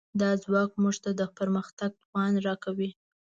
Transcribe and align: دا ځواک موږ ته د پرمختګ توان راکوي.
دا 0.21 0.29
ځواک 0.43 0.71
موږ 0.81 0.95
ته 1.03 1.11
د 1.19 1.21
پرمختګ 1.37 1.91
توان 2.01 2.33
راکوي. 2.45 2.89